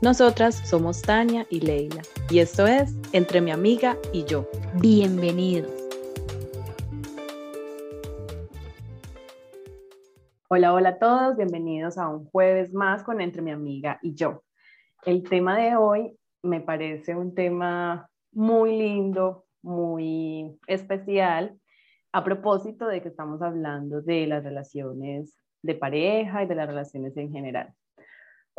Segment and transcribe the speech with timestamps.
[0.00, 4.48] Nosotras somos Tania y Leila y esto es Entre mi amiga y yo.
[4.80, 5.72] Bienvenidos.
[10.46, 14.44] Hola, hola a todos, bienvenidos a un jueves más con Entre mi amiga y yo.
[15.04, 21.58] El tema de hoy me parece un tema muy lindo, muy especial
[22.12, 27.16] a propósito de que estamos hablando de las relaciones de pareja y de las relaciones
[27.16, 27.74] en general.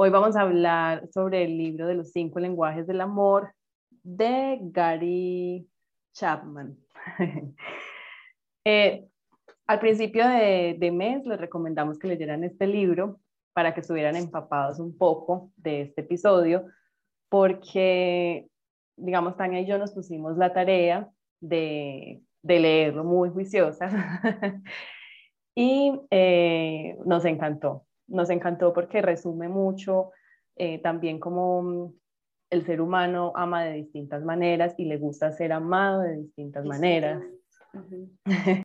[0.01, 3.53] Hoy vamos a hablar sobre el libro de los cinco lenguajes del amor
[4.01, 5.67] de Gary
[6.13, 6.77] Chapman.
[8.65, 9.07] Eh,
[9.67, 13.19] al principio de, mes les recomendamos que leyeran este libro
[13.53, 16.65] para que estuvieran empapados un poco de este episodio,
[17.29, 18.47] porque
[18.95, 21.09] digamos, Tania y yo nos pusimos la tarea
[21.41, 23.91] de, de leerlo muy juiciosas
[25.55, 30.11] y eh, nos encantó, nos encantó porque resume mucho
[30.55, 31.93] eh, también como
[32.49, 37.21] el ser humano ama de distintas maneras y le gusta ser amado de distintas maneras.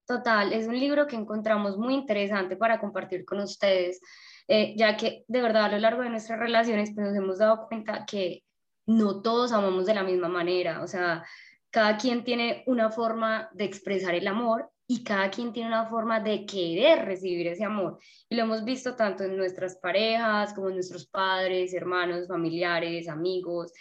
[0.06, 4.00] Total, es un libro que encontramos muy interesante para compartir con ustedes,
[4.48, 7.66] eh, ya que de verdad a lo largo de nuestras relaciones pues, nos hemos dado
[7.68, 8.42] cuenta que
[8.86, 11.24] no todos amamos de la misma manera, o sea,
[11.70, 16.20] cada quien tiene una forma de expresar el amor y cada quien tiene una forma
[16.20, 17.98] de querer recibir ese amor.
[18.28, 23.72] Y lo hemos visto tanto en nuestras parejas como en nuestros padres, hermanos, familiares, amigos.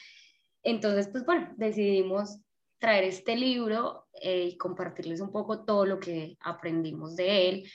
[0.62, 2.40] Entonces, pues bueno, decidimos
[2.80, 7.72] traer este libro eh, y compartirles un poco todo lo que aprendimos de él,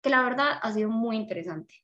[0.00, 1.74] que la verdad ha sido muy interesante.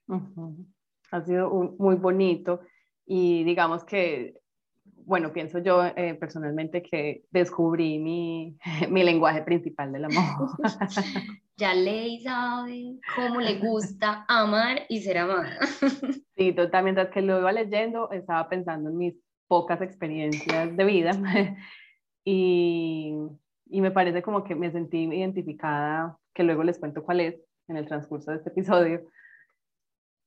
[1.10, 2.60] Ha sido muy bonito
[3.06, 4.40] y digamos que
[5.08, 8.58] bueno, pienso yo eh, personalmente que descubrí mi,
[8.90, 10.50] mi, lenguaje principal del amor.
[11.56, 15.58] ya Ley sabe cómo le gusta amar y ser amada.
[16.36, 16.82] sí, totalmente.
[16.82, 19.14] Mientras que lo iba leyendo, estaba pensando en mis
[19.48, 21.12] pocas experiencias de vida
[22.22, 23.14] y,
[23.66, 27.78] y me parece como que me sentí identificada, que luego les cuento cuál es en
[27.78, 29.06] el transcurso de este episodio.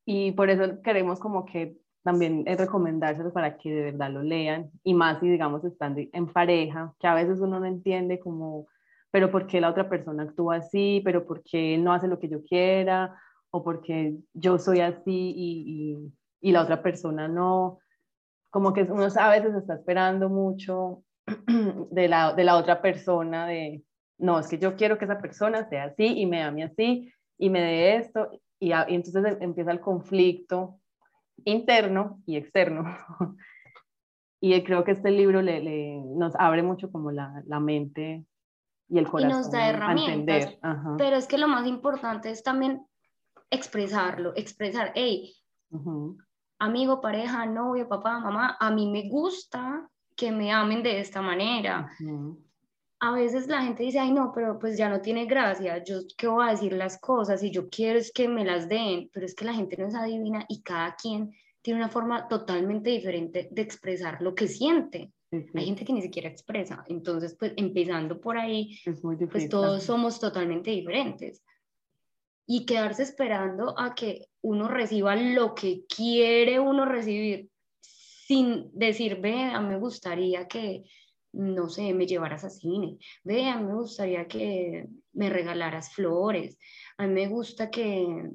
[0.08, 4.72] Y por eso queremos como que también es recomendárselo para que de verdad lo lean
[4.84, 8.68] y más si digamos están en pareja, que a veces uno no entiende como,
[9.12, 11.02] pero ¿por qué la otra persona actúa así?
[11.06, 13.16] ¿Pero por qué él no hace lo que yo quiera?
[13.52, 15.94] ¿O porque yo soy así y,
[16.42, 17.80] y, y la otra persona no?
[18.50, 21.04] Como que uno a veces está esperando mucho
[21.92, 23.84] de la, de la otra persona, de,
[24.18, 27.50] no, es que yo quiero que esa persona sea así y me ame así y
[27.50, 28.30] me dé esto
[28.60, 30.81] y, y entonces em, empieza el conflicto
[31.46, 32.84] interno y externo.
[34.42, 38.26] y creo que este libro le, nos abre mucho como la, la, mente
[38.90, 39.32] y el corazón.
[39.32, 40.58] Y nos da herramientas.
[40.98, 42.86] Pero es que lo más importante es también
[43.50, 45.36] expresarlo, expresar, hey,
[46.60, 51.90] amigo, pareja, novio, papá, mamá, a mí me gusta que me amen de esta manera
[53.04, 56.28] a veces la gente dice, ay no, pero pues ya no tiene gracia, yo qué
[56.28, 59.34] voy a decir las cosas y yo quiero es que me las den, pero es
[59.34, 63.62] que la gente no es adivina y cada quien tiene una forma totalmente diferente de
[63.64, 65.12] expresar lo que siente.
[65.32, 68.78] Hay gente que ni siquiera expresa, entonces pues empezando por ahí,
[69.32, 71.42] pues todos somos totalmente diferentes.
[72.46, 77.50] Y quedarse esperando a que uno reciba lo que quiere uno recibir
[77.82, 80.84] sin decir, ve, me gustaría que
[81.34, 86.58] no sé, me llevaras a cine, ve, a mí me gustaría que me regalaras flores,
[86.98, 88.30] a mí me gusta que,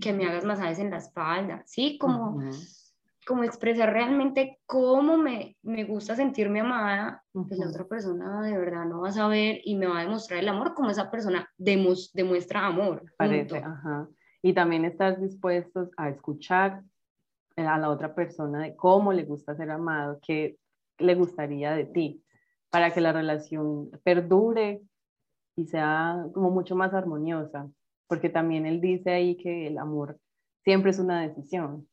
[0.00, 1.98] que me hagas masajes en la espalda, ¿sí?
[1.98, 2.40] Como,
[3.26, 8.84] como expresar realmente cómo me, me gusta sentirme amada, pues la otra persona de verdad
[8.86, 12.66] no va a saber y me va a demostrar el amor como esa persona demuestra
[12.66, 13.04] amor.
[13.16, 14.08] Parece, ajá.
[14.42, 16.82] Y también estás dispuestos a escuchar
[17.56, 20.56] a la otra persona de cómo le gusta ser amado, que
[20.98, 22.22] le gustaría de ti
[22.72, 24.80] para que la relación perdure
[25.56, 27.70] y sea como mucho más armoniosa,
[28.08, 30.18] porque también él dice ahí que el amor
[30.64, 31.86] siempre es una decisión.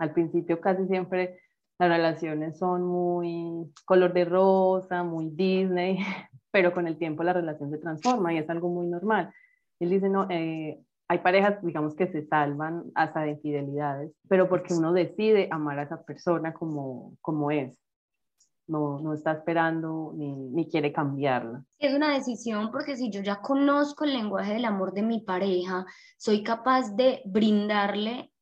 [0.00, 1.38] Al principio casi siempre
[1.78, 5.98] las relaciones son muy color de rosa, muy Disney,
[6.50, 9.32] pero con el tiempo la relación se transforma y es algo muy normal.
[9.78, 14.74] Él dice, no, eh, hay parejas, digamos, que se salvan hasta de infidelidades, pero porque
[14.74, 17.78] uno decide amar a esa persona como, como es.
[18.68, 21.64] No, no está esperando ni, ni quiere cambiarla.
[21.78, 25.86] Es una decisión porque si yo ya conozco el lenguaje del amor de mi pareja,
[26.16, 28.32] soy capaz de brindarle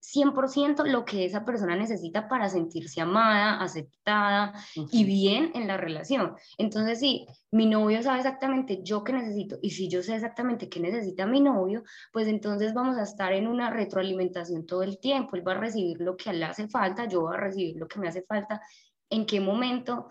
[0.00, 4.54] 100% lo que esa persona necesita para sentirse amada, aceptada
[4.90, 6.34] y bien en la relación.
[6.56, 10.80] Entonces, si mi novio sabe exactamente yo qué necesito y si yo sé exactamente qué
[10.80, 11.82] necesita mi novio,
[12.12, 15.36] pues entonces vamos a estar en una retroalimentación todo el tiempo.
[15.36, 17.98] Él va a recibir lo que le hace falta, yo voy a recibir lo que
[17.98, 18.62] me hace falta.
[19.10, 20.10] ¿En qué momento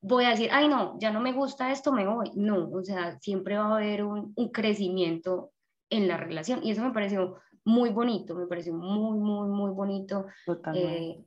[0.00, 2.30] voy a decir, ay, no, ya no me gusta esto, me voy?
[2.34, 5.52] No, o sea, siempre va a haber un, un crecimiento
[5.90, 10.26] en la relación y eso me pareció muy bonito, me pareció muy, muy, muy bonito
[10.74, 11.22] eh,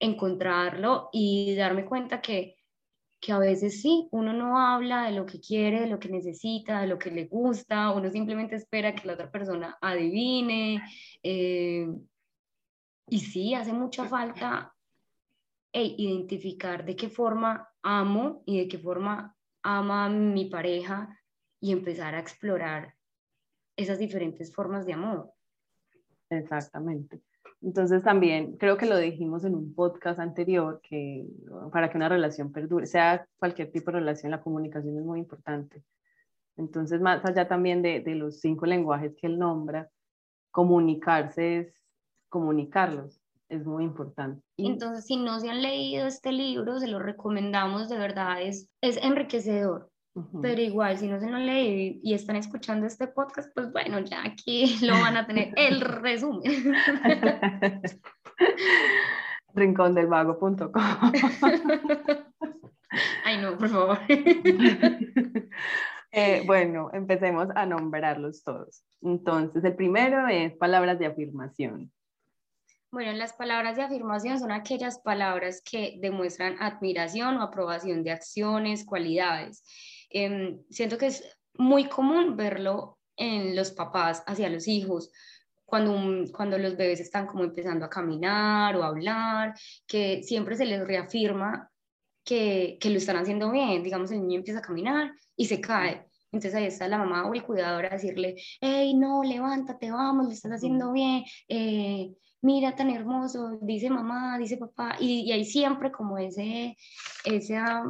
[0.00, 2.56] encontrarlo y darme cuenta que,
[3.20, 6.80] que a veces sí, uno no habla de lo que quiere, de lo que necesita,
[6.80, 10.80] de lo que le gusta, uno simplemente espera que la otra persona adivine.
[11.22, 11.86] Eh,
[13.10, 14.74] y sí, hace mucha falta
[15.72, 21.18] identificar de qué forma amo y de qué forma ama mi pareja
[21.60, 22.94] y empezar a explorar
[23.76, 25.30] esas diferentes formas de amor.
[26.30, 27.22] Exactamente.
[27.60, 31.26] Entonces también creo que lo dijimos en un podcast anterior, que
[31.72, 35.82] para que una relación perdure, sea cualquier tipo de relación, la comunicación es muy importante.
[36.56, 39.90] Entonces, más allá también de, de los cinco lenguajes que él nombra,
[40.50, 41.82] comunicarse es
[42.28, 44.42] comunicarlos, es muy importante.
[44.56, 48.96] Entonces, si no se han leído este libro, se lo recomendamos, de verdad, es, es
[48.98, 49.90] enriquecedor.
[50.42, 54.24] Pero igual, si no se lo lee y están escuchando este podcast, pues bueno, ya
[54.24, 56.42] aquí lo van a tener el resumen.
[59.54, 60.70] Rincondelvago.com.
[63.24, 63.98] Ay, no, por favor.
[66.10, 68.82] Eh, bueno, empecemos a nombrarlos todos.
[69.02, 71.92] Entonces, el primero es palabras de afirmación.
[72.90, 78.86] Bueno, las palabras de afirmación son aquellas palabras que demuestran admiración o aprobación de acciones,
[78.86, 79.62] cualidades.
[80.08, 85.10] Em, siento que es muy común verlo en los papás hacia los hijos,
[85.66, 89.54] cuando, cuando los bebés están como empezando a caminar o a hablar,
[89.86, 91.70] que siempre se les reafirma
[92.24, 93.82] que, que lo están haciendo bien.
[93.82, 96.06] Digamos, el niño empieza a caminar y se cae.
[96.32, 100.32] Entonces ahí está la mamá o el cuidador a decirle, hey, no, levántate, vamos, lo
[100.32, 105.90] estás haciendo bien, eh, mira tan hermoso, dice mamá, dice papá, y, y hay siempre
[105.90, 106.76] como ese,
[107.24, 107.84] esa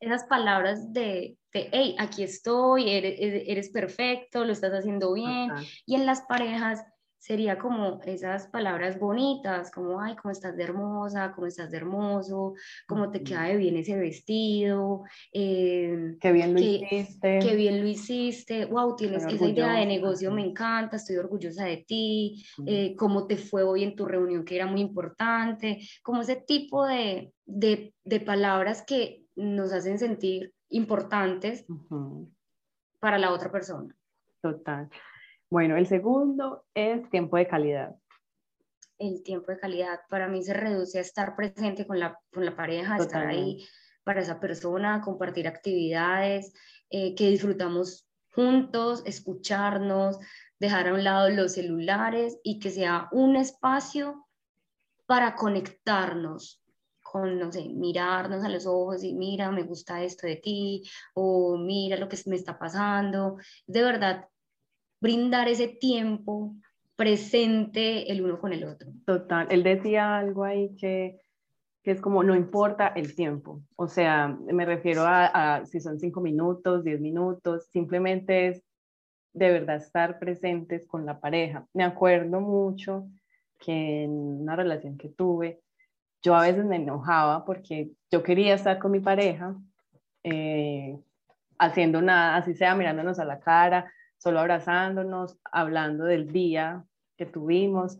[0.00, 5.50] esas palabras de, de hey, aquí estoy, eres, eres, perfecto, lo estás haciendo bien.
[5.86, 6.84] Y en las parejas
[7.18, 12.54] sería como esas palabras bonitas, como, ay, cómo estás de hermosa, cómo estás de hermoso,
[12.86, 15.02] cómo te queda de bien ese vestido.
[15.32, 17.38] Eh, qué bien lo hiciste.
[17.40, 18.64] Qué bien lo hiciste.
[18.66, 22.44] Wow, tienes esa idea de negocio, me encanta, estoy orgullosa de ti.
[22.66, 25.78] Eh, cómo te fue hoy en tu reunión, que era muy importante.
[26.02, 31.64] Como ese tipo de, de, de palabras que nos hacen sentir importantes
[33.00, 33.94] para la otra persona.
[34.40, 34.88] Total.
[35.50, 37.96] Bueno, el segundo es tiempo de calidad.
[38.98, 42.54] El tiempo de calidad para mí se reduce a estar presente con la, con la
[42.54, 43.66] pareja, estar ahí
[44.04, 46.52] para esa persona, compartir actividades
[46.90, 50.18] eh, que disfrutamos juntos, escucharnos,
[50.58, 54.26] dejar a un lado los celulares y que sea un espacio
[55.06, 56.62] para conectarnos,
[57.02, 60.82] con, no sé, mirarnos a los ojos y mira, me gusta esto de ti,
[61.14, 63.36] o mira lo que me está pasando.
[63.66, 64.28] De verdad,
[65.00, 66.54] brindar ese tiempo
[66.96, 68.90] presente el uno con el otro.
[69.06, 71.20] Total, él decía algo ahí que,
[71.82, 76.20] que es como, no importa el tiempo, o sea, me refiero a, si son cinco
[76.20, 78.64] minutos, diez minutos, simplemente es
[79.32, 81.66] de verdad estar presentes con la pareja.
[81.72, 83.06] Me acuerdo mucho
[83.58, 85.60] que en una relación que tuve,
[86.22, 89.54] yo a veces me enojaba porque yo quería estar con mi pareja
[90.24, 90.98] eh,
[91.58, 96.84] haciendo nada, así sea mirándonos a la cara, solo abrazándonos, hablando del día
[97.16, 97.98] que tuvimos.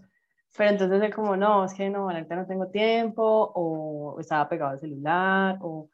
[0.57, 4.73] Pero entonces es como, no, es que no, ahorita no tengo tiempo, o estaba pegado
[4.73, 5.91] al celular, o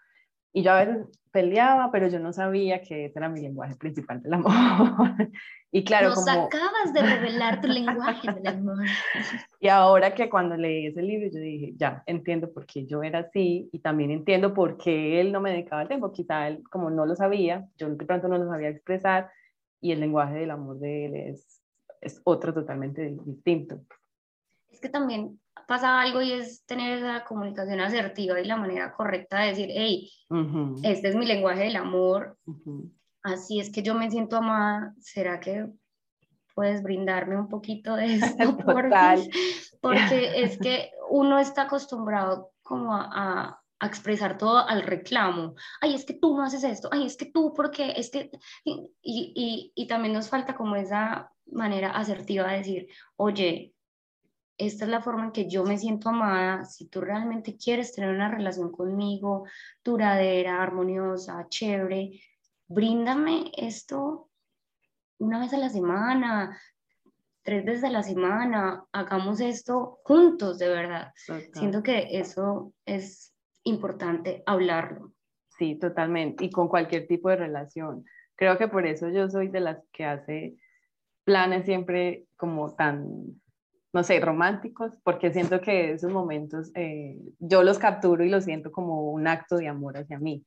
[0.52, 4.23] Y yo a veces peleaba, pero yo no sabía que ese era mi lenguaje principal
[4.23, 4.52] del amor.
[5.73, 8.78] y claro, Nos acabas de revelar tu lenguaje del amor.
[9.61, 13.19] y ahora que cuando leí ese libro, yo dije, ya, entiendo por qué yo era
[13.19, 16.12] así y también entiendo por qué él no me dedicaba tiempo.
[16.12, 19.28] Quizá él, como no lo sabía, yo de pronto no lo sabía expresar
[19.84, 21.60] y el lenguaje del amor de él es,
[22.00, 23.82] es otro totalmente distinto.
[24.70, 25.38] Es que también
[25.68, 30.10] pasa algo y es tener esa comunicación asertiva y la manera correcta de decir, hey,
[30.82, 32.38] este es mi lenguaje del amor,
[33.22, 35.66] así es que yo me siento amada, ¿será que
[36.54, 38.56] puedes brindarme un poquito de esto?
[38.56, 39.28] Porque,
[39.82, 45.54] porque es que uno está acostumbrado como a, a expresar todo al reclamo.
[45.80, 46.88] Ay, es que tú no haces esto.
[46.92, 48.30] Ay, es que tú, porque es que...
[48.64, 53.74] Y, y, y, también nos falta como esa manera asertiva de decir, oye,
[54.56, 58.14] esta es la forma en que yo me siento amada, si tú realmente quieres tener
[58.14, 59.44] una relación conmigo
[59.82, 62.20] duradera, armoniosa, chévere,
[62.68, 64.30] bríndame esto
[65.18, 66.58] una vez a la semana,
[67.42, 71.12] tres veces a la semana, hagamos esto juntos, de verdad.
[71.52, 73.33] Siento que eso es
[73.64, 75.12] importante hablarlo.
[75.59, 78.04] Sí, totalmente, y con cualquier tipo de relación.
[78.37, 80.56] Creo que por eso yo soy de las que hace
[81.25, 83.40] planes siempre como tan
[83.94, 88.73] no sé, románticos, porque siento que esos momentos eh, yo los capturo y los siento
[88.73, 90.44] como un acto de amor hacia mí.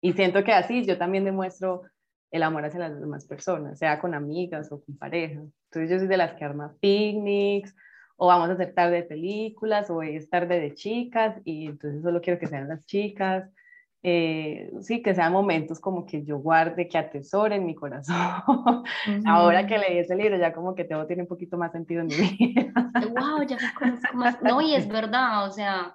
[0.00, 1.82] Y siento que así yo también demuestro
[2.30, 5.42] el amor hacia las demás personas, sea con amigas o con pareja.
[5.70, 7.74] Entonces yo soy de las que arma picnics,
[8.16, 12.20] o vamos a hacer tarde de películas, o es tarde de chicas, y entonces solo
[12.20, 13.50] quiero que sean las chicas.
[14.04, 18.16] Eh, sí, que sean momentos como que yo guarde, que atesore en mi corazón.
[19.26, 22.08] Ahora que leí ese libro, ya como que todo tiene un poquito más sentido en
[22.08, 22.72] mi vida.
[23.14, 24.42] wow, ya me conozco más.
[24.42, 25.94] No, y es verdad, o sea,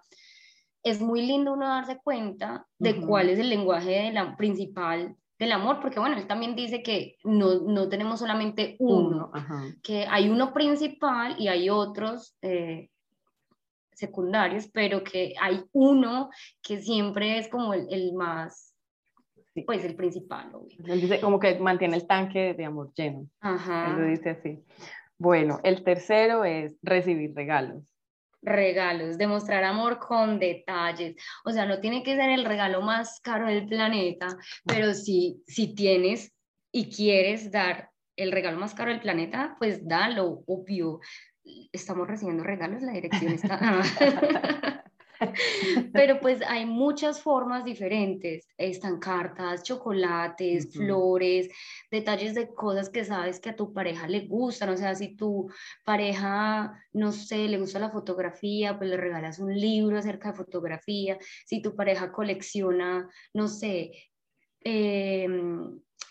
[0.83, 5.51] es muy lindo uno darse cuenta de cuál es el lenguaje de la, principal del
[5.51, 9.31] amor, porque bueno, él también dice que no, no tenemos solamente uno,
[9.83, 12.89] que hay uno principal y hay otros eh,
[13.93, 16.29] secundarios, pero que hay uno
[16.61, 18.75] que siempre es como el, más,
[19.65, 20.51] pues el principal.
[20.85, 23.27] Él dice como que mantiene el tanque de amor lleno.
[23.39, 23.91] Ajá.
[23.91, 24.63] Él lo dice así.
[25.19, 27.96] Bueno, el tercero es recibir regalos.
[28.47, 31.15] Regalos, demostrar amor con detalles.
[31.43, 34.27] O sea, no tiene que ser el regalo más caro del planeta,
[34.65, 36.33] pero si, si tienes
[36.71, 40.99] y quieres dar el regalo más caro del planeta, pues dalo, obvio
[41.71, 43.57] estamos recibiendo regalos, la dirección está...
[45.93, 48.47] Pero pues hay muchas formas diferentes.
[48.57, 51.49] Están cartas, chocolates, flores,
[51.91, 54.69] detalles de cosas que sabes que a tu pareja le gustan.
[54.69, 55.49] O sea, si tu
[55.83, 61.17] pareja, no sé, le gusta la fotografía, pues le regalas un libro acerca de fotografía.
[61.45, 63.91] Si tu pareja colecciona, no sé,
[64.63, 65.27] eh,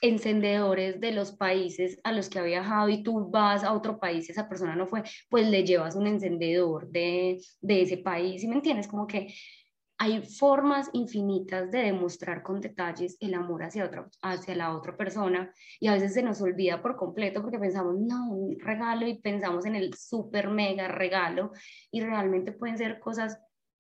[0.01, 4.29] encendedores de los países a los que ha viajado y tú vas a otro país
[4.29, 8.57] esa persona no fue, pues le llevas un encendedor de, de ese país, ¿y me
[8.57, 8.89] entiendes?
[8.89, 9.35] Como que
[9.99, 15.51] hay formas infinitas de demostrar con detalles el amor hacia, otra, hacia la otra persona
[15.81, 19.65] y a veces se nos olvida por completo porque pensamos, no, un regalo y pensamos
[19.65, 21.53] en el super mega regalo
[21.91, 23.39] y realmente pueden ser cosas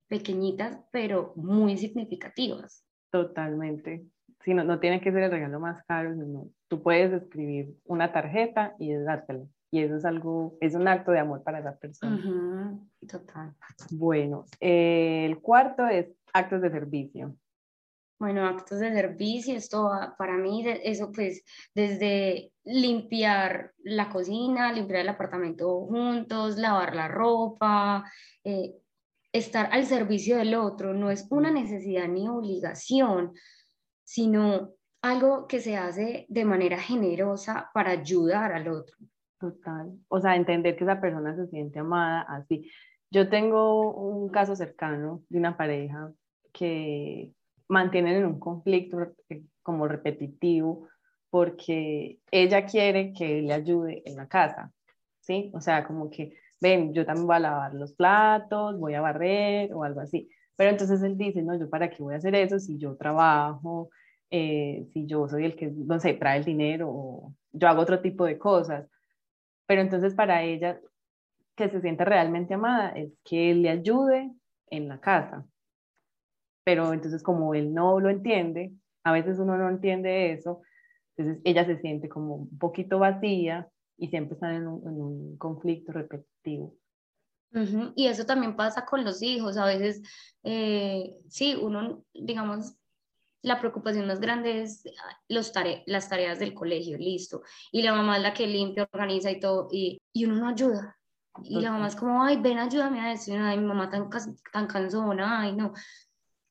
[0.09, 2.83] pequeñitas pero muy significativas.
[3.11, 4.07] Totalmente
[4.47, 6.49] no, no tiene que ser el regalo más caro, no.
[6.69, 9.45] tú puedes escribir una tarjeta y dártela.
[9.71, 12.78] Y eso es algo, es un acto de amor para esa persona.
[13.09, 13.52] Total.
[13.90, 17.37] Bueno, el cuarto es actos de servicio.
[18.19, 25.09] Bueno, actos de servicio, esto para mí, eso pues desde limpiar la cocina, limpiar el
[25.11, 28.11] apartamento juntos, lavar la ropa,
[28.43, 28.75] eh,
[29.33, 33.35] estar al servicio del otro, no es una necesidad ni obligación,
[34.07, 34.71] sino
[35.03, 38.97] algo que se hace de manera generosa para ayudar al otro.
[39.39, 39.93] Total.
[40.09, 42.71] O sea, entender que esa persona se siente amada así.
[43.11, 46.13] Yo tengo un caso cercano de una pareja
[46.53, 47.33] que
[47.69, 50.89] mantienen en un conflicto eh, como repetitivo
[51.29, 54.73] porque ella quiere que le ayude en la casa,
[55.21, 55.51] ¿sí?
[55.53, 59.75] O sea, como que, ven, yo también voy a lavar los platos, voy a barrer
[59.75, 60.31] o algo así.
[60.57, 63.91] Pero entonces él dice, no, yo para qué voy a hacer eso si yo trabajo,
[64.31, 68.25] eh, si yo soy el que, no sé, trae el dinero yo hago otro tipo
[68.25, 68.89] de cosas.
[69.67, 70.81] Pero entonces para ella,
[71.57, 74.31] que se siente realmente amada, es que él le ayude
[74.71, 75.47] en la casa.
[76.65, 78.73] Pero entonces como él no lo entiende,
[79.05, 80.63] a veces uno no entiende eso,
[81.17, 86.75] entonces ella se siente como un poquito vacía y siempre está en un conflicto repetitivo.
[87.95, 89.57] Y eso también pasa con los hijos.
[89.57, 90.03] A veces,
[90.43, 92.75] eh, sí, uno, digamos,
[93.43, 95.53] la preocupación más grande es ah, los
[95.87, 97.43] las tareas del colegio, listo.
[97.71, 100.99] Y la mamá es la que limpia, organiza y todo, y, y uno no ayuda.
[101.43, 104.09] Y la mamá es como, ay, ven, ayúdame a decir, ay, mi mamá tan,
[104.53, 105.73] tan cansona, ay, no.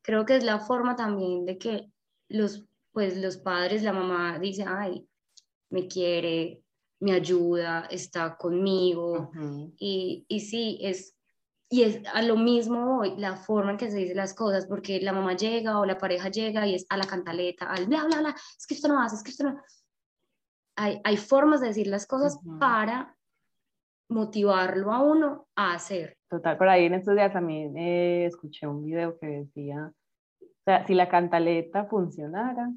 [0.01, 1.91] Creo que es la forma también de que
[2.29, 5.07] los, pues, los padres, la mamá dice, ay,
[5.69, 6.61] me quiere,
[6.99, 9.31] me ayuda, está conmigo.
[9.77, 11.15] y, y sí, es
[11.69, 15.13] y es a lo mismo la forma en que se dicen las cosas, porque la
[15.13, 18.35] mamá llega o la pareja llega y es a la cantaleta, al bla, bla, bla,
[18.57, 19.61] es que esto no hace, es que esto no...
[20.77, 23.15] Hay, hay formas de decir las cosas para
[24.09, 26.17] motivarlo a uno a hacer.
[26.29, 29.91] Total, por ahí en estos días también eh, escuché un video que decía,
[30.41, 32.69] o sea, si la cantaleta funcionara,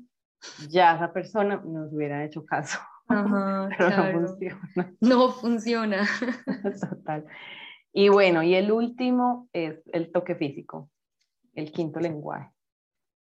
[0.69, 2.79] ya esa persona nos hubiera hecho caso.
[3.09, 4.95] Ajá, Pero no funciona.
[5.01, 6.09] No funciona.
[6.81, 7.27] Total.
[7.93, 10.91] Y bueno, y el último es el toque físico,
[11.55, 12.51] el quinto lenguaje.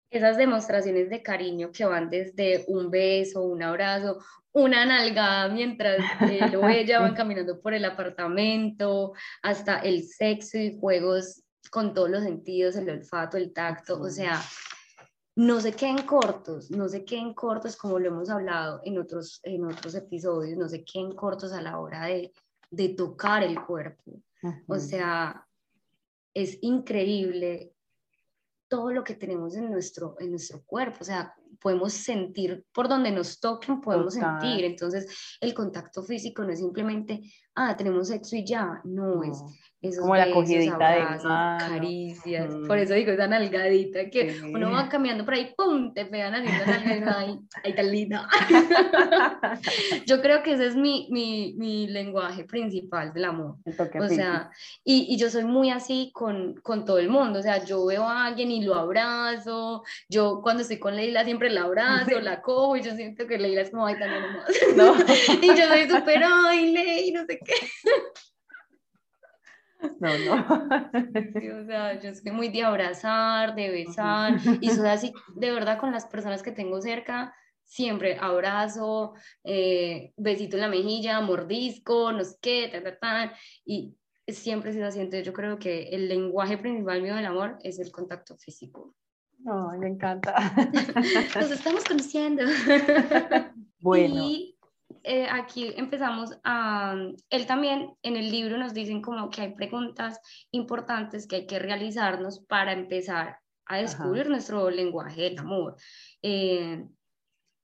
[0.10, 4.20] Esas demostraciones de cariño que van desde un beso, un abrazo,
[4.54, 10.80] una nalgada mientras él o ella van caminando por el apartamento, hasta el sexo y
[10.80, 14.42] juegos con todos los sentidos, el olfato, el tacto, o sea,
[15.36, 19.66] no se queden cortos, no se queden cortos como lo hemos hablado en otros, en
[19.66, 22.34] otros episodios, no se queden cortos a la hora de,
[22.72, 24.22] de tocar el cuerpo.
[24.68, 25.46] O sea,
[26.34, 27.74] es increíble
[28.68, 33.12] todo lo que tenemos en nuestro, en nuestro cuerpo, o sea, podemos sentir por donde
[33.12, 37.22] nos toquen, podemos sentir, entonces el contacto físico no es simplemente,
[37.56, 41.02] ah, tenemos sexo y ya, no, es como la cogidita de
[41.60, 42.54] caricias.
[42.68, 45.94] Por eso digo, esa nalgadita que uno va caminando por ahí, ¡pum!
[45.94, 48.28] Te pegan así la nalgadita, ¡ay, ay tan linda!
[50.08, 53.58] Yo creo que ese es mi, mi, mi lenguaje principal del amor.
[54.00, 54.50] O sea,
[54.84, 57.40] y, y, yo soy muy así con, con todo el mundo.
[57.40, 59.84] O sea, yo veo a alguien y lo abrazo.
[60.10, 63.62] Yo cuando estoy con Leila siempre la abrazo, la cojo y yo siento que Leila
[63.62, 64.54] es como, ¡ay, tan hermosa!
[64.76, 64.94] ¿No?
[65.42, 67.22] y yo soy súper, ¡ay, Leila!
[67.22, 67.54] No sé qué.
[70.00, 71.62] No, no.
[71.62, 75.92] o sea, yo estoy muy de abrazar, de besar, y soy así, de verdad, con
[75.92, 82.38] las personas que tengo cerca, siempre abrazo, eh, besito en la mejilla, mordisco, no sé
[82.42, 83.34] qué, ta, ta, ta,
[83.66, 83.96] y
[84.28, 85.00] siempre sido así.
[85.00, 88.96] Entonces, yo creo que el lenguaje principal mío del amor es el contacto físico.
[89.46, 90.34] Ay, me encanta.
[91.36, 92.44] Nos estamos conociendo.
[93.80, 94.30] Bueno.
[95.04, 96.96] Eh, aquí empezamos a,
[97.30, 101.60] él también en el libro nos dicen como que hay preguntas importantes que hay que
[101.60, 105.76] realizarnos para empezar a descubrir nuestro lenguaje del amor,
[106.24, 106.84] eh,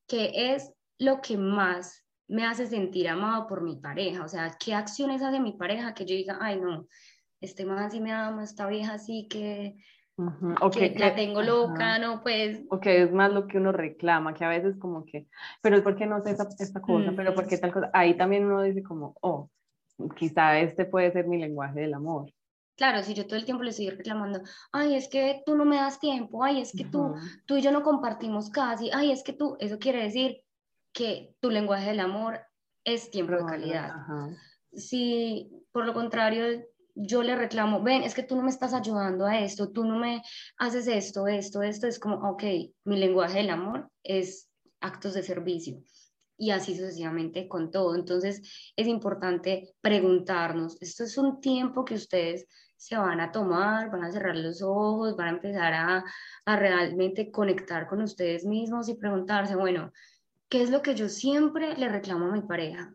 [0.07, 4.75] que es lo que más me hace sentir amado por mi pareja, o sea, qué
[4.75, 6.87] acciones hace mi pareja que yo diga, ay no,
[7.39, 9.75] este man sí me ama, esta vieja sí que
[10.71, 12.61] que, la tengo loca, no, pues.
[12.69, 15.27] O que es más lo que uno reclama, que a veces como que,
[15.61, 17.89] pero es porque no sé esta, esta cosa, pero porque tal cosa.
[17.93, 19.49] Ahí también uno dice como, oh,
[20.15, 22.31] quizá este puede ser mi lenguaje del amor.
[22.75, 25.75] Claro, si yo todo el tiempo le estoy reclamando, ay, es que tú no me
[25.75, 27.13] das tiempo, ay, es que tú,
[27.45, 30.41] tú y yo no compartimos casi, ay, es que tú, eso quiere decir
[30.91, 32.39] que tu lenguaje del amor
[32.83, 33.93] es tiempo de calidad.
[34.73, 36.45] Si por lo contrario
[36.95, 39.97] yo le reclamo, ven, es que tú no me estás ayudando a esto, tú no
[39.97, 40.21] me
[40.57, 42.43] haces esto, esto, esto, es como, ok,
[42.85, 44.49] mi lenguaje del amor es
[44.79, 45.81] actos de servicio
[46.37, 47.95] y así sucesivamente con todo.
[47.95, 48.41] Entonces
[48.75, 54.11] es importante preguntarnos, esto es un tiempo que ustedes se van a tomar, van a
[54.11, 56.03] cerrar los ojos, van a empezar a,
[56.45, 59.91] a realmente conectar con ustedes mismos y preguntarse, bueno,
[60.49, 62.91] ¿qué es lo que yo siempre le reclamo a mi pareja?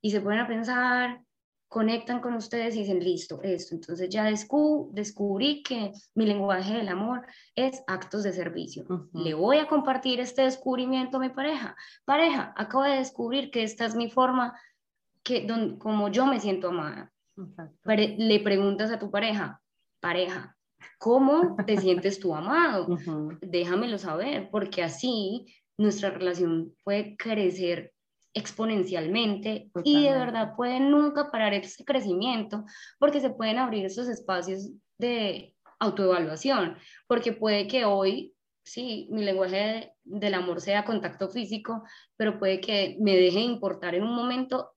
[0.00, 1.20] Y se pueden pensar,
[1.68, 3.74] conectan con ustedes y dicen, listo, esto.
[3.74, 8.84] Entonces ya descubrí que mi lenguaje del amor es actos de servicio.
[9.12, 11.76] Le voy a compartir este descubrimiento a mi pareja.
[12.04, 14.58] Pareja, acabo de descubrir que esta es mi forma,
[15.22, 15.46] que
[15.78, 17.12] como yo me siento amada.
[17.84, 19.60] le preguntas a tu pareja,
[20.00, 20.56] pareja,
[20.98, 22.96] ¿cómo te sientes tú amado?
[23.42, 27.92] Déjamelo saber, porque así nuestra relación puede crecer
[28.38, 32.64] exponencialmente y de verdad pueden nunca parar ese crecimiento
[32.98, 39.92] porque se pueden abrir esos espacios de autoevaluación, porque puede que hoy, sí, mi lenguaje
[40.04, 41.84] del amor sea contacto físico,
[42.16, 44.72] pero puede que me deje importar en un momento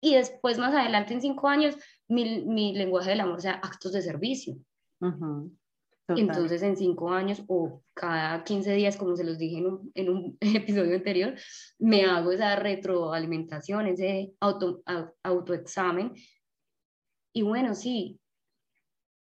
[0.00, 1.76] y después más adelante en cinco años
[2.08, 4.56] mi, mi lenguaje del amor sea actos de servicio.
[6.08, 10.10] Entonces, en cinco años o cada 15 días, como se los dije en un, en
[10.10, 11.34] un episodio anterior,
[11.78, 14.82] me hago esa retroalimentación, ese auto,
[15.22, 16.12] autoexamen.
[17.32, 18.20] Y bueno, sí,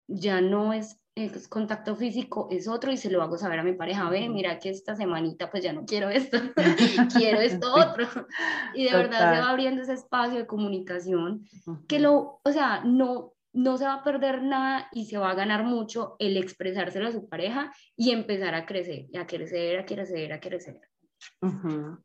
[0.07, 3.73] ya no es el contacto físico es otro y se lo hago saber a mi
[3.73, 6.37] pareja, ve, mira que esta semanita pues ya no quiero esto,
[7.17, 8.07] quiero esto otro.
[8.75, 11.43] Y de verdad se va abriendo ese espacio de comunicación
[11.87, 15.35] que lo, o sea, no, no se va a perder nada y se va a
[15.35, 20.33] ganar mucho el expresárselo a su pareja y empezar a crecer, a crecer, a crecer,
[20.33, 20.81] a crecer.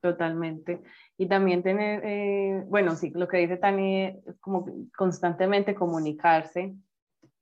[0.01, 0.81] totalmente.
[1.19, 6.75] Y también tener, eh, bueno, sí, lo que dice Tani es como constantemente comunicarse,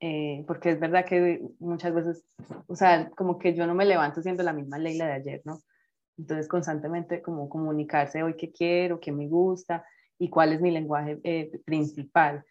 [0.00, 2.24] eh, porque es verdad que muchas veces,
[2.66, 5.60] o sea, como que yo no me levanto siendo la misma Leila de ayer, ¿no?
[6.18, 9.84] Entonces, constantemente como comunicarse hoy qué quiero, qué me gusta
[10.18, 12.44] y cuál es mi lenguaje eh, principal.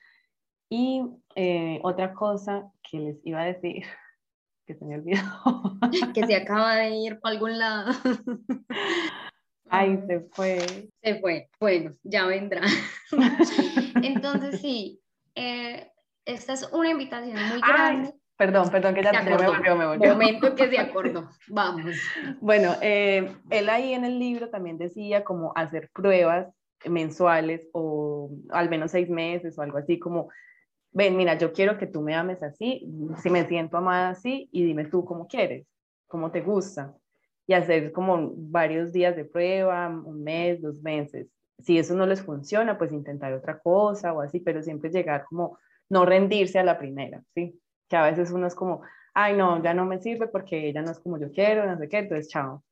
[0.70, 1.02] Y
[1.36, 3.84] eh, otra cosa que les iba a decir,
[4.68, 5.22] que se me olvidó.
[6.14, 7.92] que se acaba de ir para algún lado.
[9.70, 10.90] Ay, se fue.
[11.02, 11.50] Se fue.
[11.60, 12.62] Bueno, ya vendrá.
[14.02, 15.00] Entonces, sí,
[15.36, 15.92] eh,
[16.26, 18.14] esta es una invitación muy grande.
[18.36, 20.14] perdón, perdón, que ya me volvió, me volvió.
[20.14, 21.30] Momento que se acordó.
[21.48, 21.96] Vamos.
[22.40, 26.48] Bueno, eh, él ahí en el libro también decía como hacer pruebas
[26.86, 30.30] mensuales o al menos seis meses o algo así, como,
[30.92, 32.88] ven, mira, yo quiero que tú me ames así,
[33.22, 35.68] si me siento amada así, y dime tú cómo quieres,
[36.08, 36.96] cómo te gusta.
[37.48, 41.28] Y hacer como varios días de prueba, un mes, dos meses.
[41.60, 45.58] Si eso no les funciona, pues intentar otra cosa o así, pero siempre llegar como
[45.90, 47.60] no rendirse a la primera, ¿sí?
[47.88, 48.82] Que a veces uno es como,
[49.14, 51.90] ay, no, ya no me sirve porque ella no es como yo quiero, no sé
[51.90, 52.64] qué, entonces chao.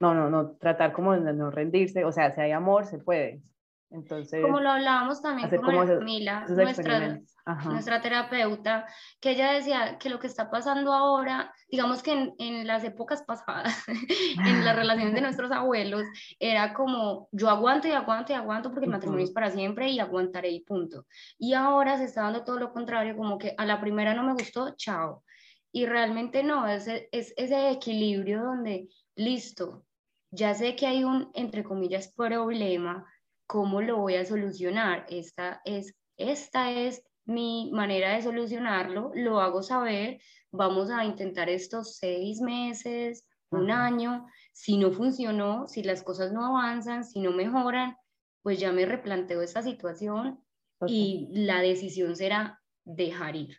[0.00, 3.42] No, no, no, tratar como de no rendirse, o sea, si hay amor, se puede,
[3.90, 7.20] entonces, como lo hablábamos también con Mila, nuestra,
[7.64, 8.86] nuestra, terapeuta,
[9.18, 13.22] que ella decía que lo que está pasando ahora, digamos que en, en las épocas
[13.22, 13.82] pasadas,
[14.46, 16.02] en las relaciones de nuestros abuelos,
[16.38, 20.00] era como yo aguanto y aguanto y aguanto porque el matrimonio es para siempre y
[20.00, 21.06] aguantaré y punto.
[21.38, 24.34] Y ahora se está dando todo lo contrario, como que a la primera no me
[24.34, 25.24] gustó, chao.
[25.72, 29.86] Y realmente no, es, es ese equilibrio donde, listo,
[30.30, 33.06] ya sé que hay un, entre comillas, problema,
[33.48, 35.06] ¿cómo lo voy a solucionar?
[35.08, 40.20] Esta es, esta es mi manera de solucionarlo, lo hago saber,
[40.52, 46.44] vamos a intentar estos seis meses, un año, si no funcionó, si las cosas no
[46.44, 47.96] avanzan, si no mejoran,
[48.42, 50.44] pues ya me replanteo esta situación
[50.86, 53.56] y la decisión será dejar ir.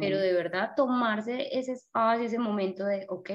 [0.00, 3.30] Pero de verdad tomarse ese espacio, ese momento de, ok,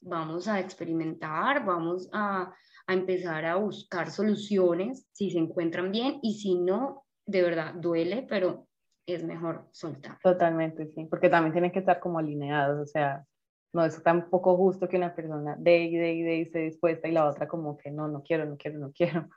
[0.00, 2.52] vamos a experimentar, vamos a,
[2.86, 8.26] a empezar a buscar soluciones si se encuentran bien y si no, de verdad duele,
[8.28, 8.66] pero
[9.06, 10.18] es mejor soltar.
[10.22, 13.24] Totalmente, sí, porque también tienen que estar como alineados, o sea,
[13.72, 17.08] no es tampoco justo que una persona de y de y de y se dispuesta
[17.08, 19.28] y la otra como que no, no quiero, no quiero, no quiero.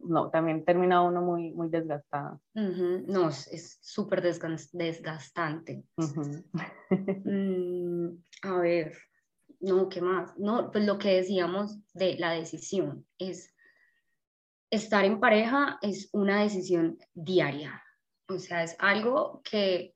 [0.00, 2.40] No, también termina uno muy, muy desgastado.
[2.54, 5.84] No, es súper desgastante.
[7.24, 8.10] Mm,
[8.42, 8.96] a ver,
[9.60, 10.36] no, ¿qué más?
[10.38, 13.54] No, pues lo que decíamos de la decisión es
[14.70, 17.82] estar en pareja es una decisión diaria.
[18.28, 19.94] O sea, es algo que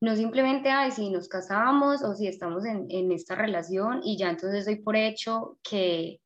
[0.00, 4.64] no simplemente, ay, si nos casamos o si estamos en, esta relación y ya entonces
[4.64, 6.20] doy por hecho que,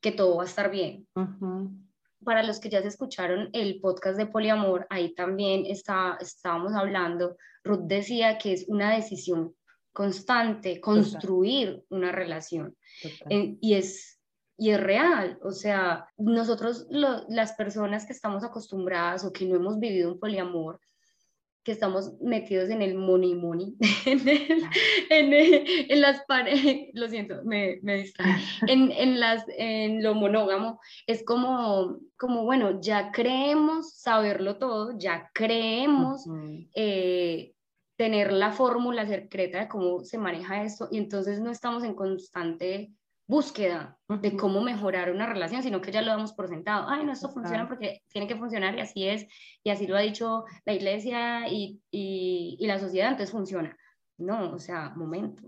[0.00, 1.06] que todo va a estar bien.
[2.24, 7.36] Para los que ya se escucharon el podcast de poliamor, ahí también está, estábamos hablando,
[7.64, 9.54] Ruth decía que es una decisión
[9.98, 12.76] constante, construir una relación.
[13.28, 14.20] y, es,
[14.56, 19.80] y es real, o sea, nosotros las personas que estamos acostumbradas o que no hemos
[19.80, 20.78] vivido un poliamor,
[21.64, 23.74] que estamos metidos en el money money,
[25.10, 28.04] en, en, las paredes, lo siento, me, me
[28.68, 35.28] en, en, las, en lo monógamo, es como, como, bueno, ya creemos saberlo todo, ya
[35.34, 36.24] creemos
[37.98, 42.92] tener la fórmula secreta de cómo se maneja esto y entonces no estamos en constante
[43.26, 46.86] búsqueda de cómo mejorar una relación, sino que ya lo damos por sentado.
[46.88, 49.26] Ay, no, esto funciona porque tiene que funcionar y así es,
[49.64, 53.76] y así lo ha dicho la iglesia y, y, y la sociedad, entonces funciona.
[54.16, 55.42] No, o sea, momento.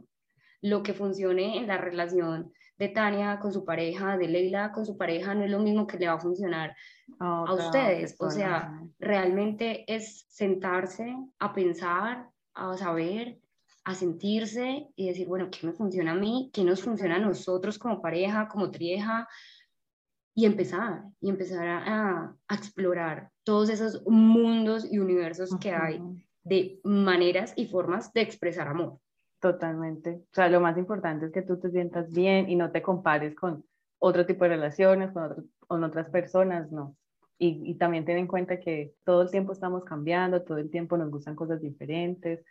[0.61, 4.97] Lo que funcione en la relación de Tania con su pareja, de Leila con su
[4.97, 6.75] pareja, no es lo mismo que le va a funcionar
[7.21, 8.17] a ustedes.
[8.19, 12.27] O sea, realmente es sentarse a pensar,
[12.61, 13.39] a saber,
[13.85, 16.51] a sentirse y decir, bueno, ¿qué me funciona a mí?
[16.53, 19.27] ¿Qué nos funciona a nosotros como pareja, como trieja?
[20.35, 26.01] Y empezar, y empezar a, a, explorar todos esos mundos y universos que hay
[26.45, 28.99] de maneras y formas de expresar amor.
[29.41, 30.23] Totalmente.
[30.31, 33.35] O sea, lo más importante es que tú te sientas bien y no te compares
[33.35, 33.65] con
[33.99, 36.97] otro tipo de relaciones, con, con otras personas, no.
[37.43, 40.99] Y, y, también ten en cuenta que todo el tiempo estamos cambiando, todo el tiempo
[40.99, 42.45] nos gustan cosas diferentes.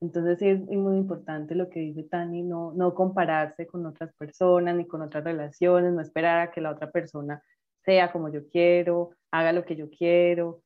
[0.00, 4.74] Entonces sí es muy importante lo que dice Tani, no, no compararse con otras personas
[4.76, 7.42] ni con otras relaciones, no esperar a que la otra persona
[7.84, 10.62] sea como yo quiero, haga lo que yo quiero.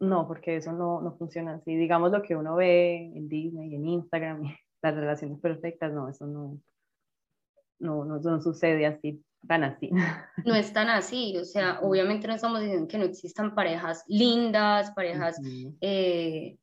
[0.00, 1.76] No, porque eso no, no funciona así.
[1.76, 4.42] Digamos lo que uno ve en Disney, en Instagram,
[4.82, 6.60] las relaciones perfectas, no, eso no,
[7.78, 9.90] no, no, sucede así, tan así.
[10.44, 14.90] No es tan así, o sea, obviamente no estamos diciendo que no existan parejas lindas,
[14.92, 15.40] parejas,
[15.80, 16.56] eh,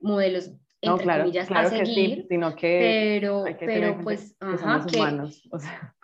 [0.00, 5.42] modelos entre claro, comillas a seguir, sino que pero, pero pues, ajá, que, humanos,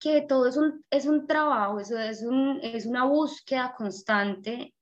[0.00, 4.74] que todo es un, es un trabajo, eso es, un, es una búsqueda constante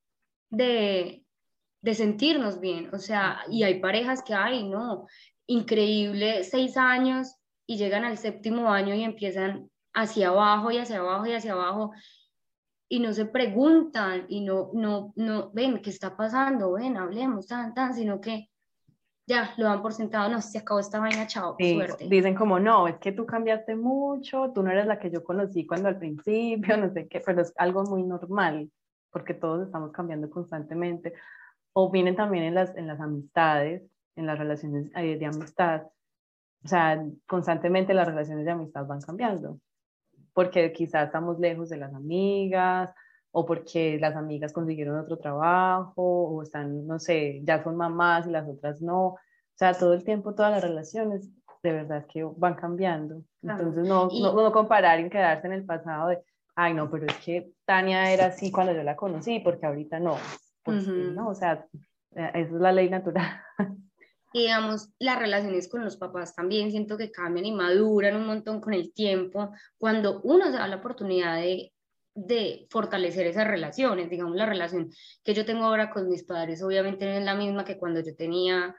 [0.49, 1.23] de,
[1.83, 5.07] de sentirnos bien, o sea, y hay parejas que hay, no,
[5.47, 11.27] increíble, seis años y llegan al séptimo año y empiezan hacia abajo y hacia abajo
[11.27, 11.93] y hacia abajo
[12.89, 16.73] y no se preguntan y no, no, no, ven, ¿qué está pasando?
[16.73, 18.51] Ven, hablemos, tan, tan, sino que
[19.31, 22.09] ya lo dan por sentado, no, se acabó esta vaina, chao, suerte.
[22.09, 25.65] Dicen como, no, es que tú cambiaste mucho, tú no eres la que yo conocí
[25.67, 28.69] cuando al principio, no sé qué, pero es algo muy normal,
[29.13, 31.15] porque todos estamos cambiando constantemente.
[31.73, 33.85] O vienen también en las, en las amistades,
[34.17, 35.83] en las relaciones eh, de amistad.
[36.65, 39.61] O sea, constantemente las relaciones de amistad van cambiando,
[40.33, 42.93] porque quizás estamos lejos de las amigas,
[43.33, 48.31] o porque las amigas consiguieron otro trabajo, o están, no sé, ya son mamás y
[48.31, 49.07] las otras no.
[49.07, 49.19] O
[49.55, 51.31] sea, todo el tiempo, todas las relaciones,
[51.63, 53.23] de verdad que van cambiando.
[53.43, 56.23] Entonces, no, no, no, comparar y quedarse en el pasado de,
[56.57, 60.17] ay, no, pero es que Tania era así cuando yo la conocí, porque ahorita no.
[60.63, 61.67] Pues, no, o sea,
[62.17, 63.27] eh, esa es la ley natural.
[64.33, 68.61] Y digamos, las relaciones con los papás también siento que cambian y maduran un montón
[68.61, 71.73] con el tiempo, cuando uno se da la oportunidad de
[72.15, 74.11] de fortalecer esas relaciones.
[74.11, 74.91] Digamos, la relación
[75.25, 78.15] que yo tengo ahora con mis padres obviamente no es la misma que cuando yo
[78.15, 78.75] tenía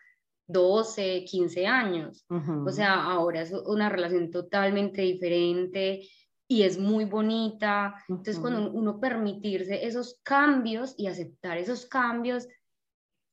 [0.47, 2.25] 12, 15 años.
[2.65, 6.01] O sea, ahora es una relación totalmente diferente
[6.47, 7.95] y es muy bonita.
[8.09, 12.47] Entonces, cuando uno permitirse esos cambios y aceptar esos cambios,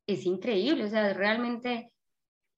[0.06, 0.84] es increíble.
[0.84, 1.92] O sea, realmente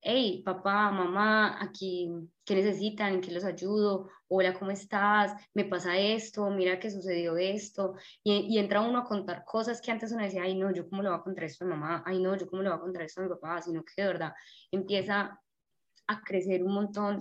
[0.03, 2.11] hey, papá, mamá, aquí,
[2.45, 3.15] ¿qué necesitan?
[3.15, 4.09] ¿En qué los ayudo?
[4.29, 5.33] Hola, ¿cómo estás?
[5.53, 7.95] Me pasa esto, mira que sucedió esto.
[8.23, 11.11] Y, entra uno a contar cosas que antes uno decía, ay, no, yo cómo le
[11.11, 13.03] voy a contar esto a mi mamá, ay, no, yo cómo le voy a contar
[13.03, 14.33] esto a mi papá, sino que de verdad
[14.71, 15.39] empieza
[16.07, 17.19] a crecer un montón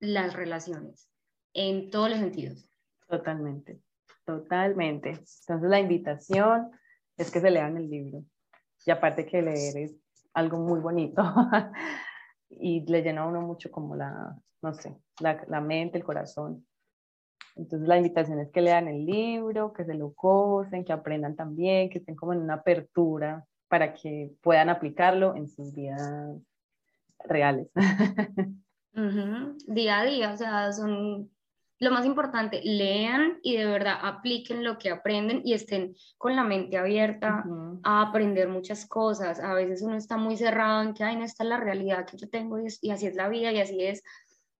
[0.00, 1.08] las relaciones
[1.52, 2.68] en todos los sentidos.
[3.08, 3.80] Totalmente,
[4.24, 5.10] totalmente.
[5.10, 6.70] Entonces la invitación
[7.16, 8.24] es que se lean el libro.
[8.86, 10.03] Y aparte que leer es
[10.34, 11.22] algo muy bonito
[12.50, 16.66] y le llena a uno mucho como la, no sé, la, la, mente, el corazón.
[17.56, 21.88] Entonces la invitación es que lean el libro, que se lo gocen, que aprendan también,
[21.88, 26.36] que estén como en una apertura para que puedan aplicarlo en sus vidas
[27.20, 27.68] reales.
[29.66, 31.28] Día a día, o sea, son
[31.84, 36.42] lo más importante, lean y de verdad apliquen lo que aprenden y estén con la
[36.42, 37.44] mente abierta
[37.82, 39.38] a aprender muchas cosas.
[39.38, 42.16] A veces uno está muy cerrado en que, ay, no, esta es la realidad que
[42.16, 44.02] yo tengo y, así es la vida y así es.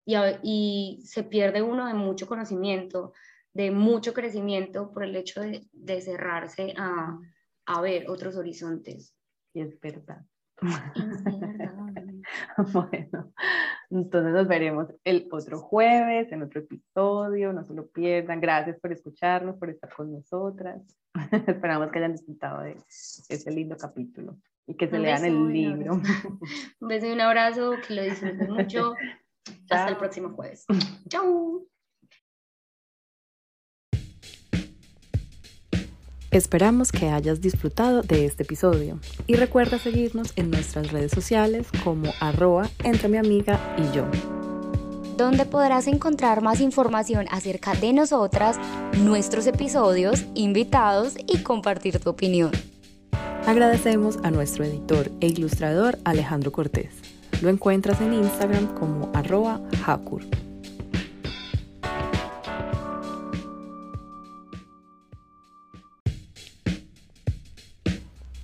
[0.04, 3.14] Y, y, se pierde uno de mucho conocimiento,
[3.52, 7.18] de mucho crecimiento por el hecho de, de cerrarse a,
[7.66, 9.14] a ver otros horizontes.
[9.54, 10.24] Y es verdad.
[12.72, 13.32] bueno,
[13.90, 17.52] entonces nos veremos el otro jueves en otro episodio.
[17.52, 18.40] No se lo pierdan.
[18.40, 20.82] Gracias por escucharnos, por estar con nosotras.
[21.46, 22.76] Esperamos que hayan disfrutado de
[23.28, 25.94] este lindo capítulo y que se lean el libro.
[26.80, 28.94] Un beso y un abrazo, que lo disfruten mucho.
[29.70, 30.64] Hasta el próximo jueves.
[31.08, 31.66] Chao.
[36.34, 42.12] Esperamos que hayas disfrutado de este episodio y recuerda seguirnos en nuestras redes sociales como
[42.18, 44.04] arroba entre mi amiga y yo.
[45.16, 48.58] Donde podrás encontrar más información acerca de nosotras,
[48.98, 52.50] nuestros episodios, invitados y compartir tu opinión.
[53.46, 56.96] Agradecemos a nuestro editor e ilustrador Alejandro Cortés.
[57.42, 60.24] Lo encuentras en Instagram como arroba Hakur.